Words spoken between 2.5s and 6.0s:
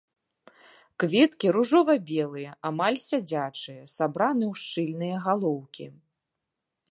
амаль сядзячыя, сабраны ў шчыльныя галоўкі.